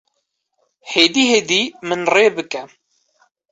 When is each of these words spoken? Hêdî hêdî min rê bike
Hêdî 0.91 1.23
hêdî 1.33 1.63
min 1.87 2.01
rê 2.13 2.27
bike 2.35 2.63